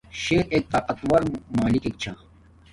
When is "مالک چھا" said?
1.59-2.13